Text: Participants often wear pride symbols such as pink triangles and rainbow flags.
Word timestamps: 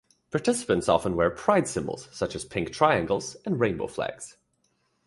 Participants 0.31 0.89
often 0.89 1.15
wear 1.15 1.29
pride 1.29 1.67
symbols 1.67 2.09
such 2.11 2.35
as 2.35 2.43
pink 2.43 2.71
triangles 2.73 3.37
and 3.45 3.59
rainbow 3.59 3.85
flags. 3.85 4.35